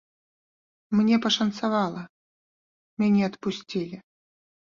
[0.99, 2.01] Мне пашанцавала,
[3.03, 3.97] мяне адпусцілі.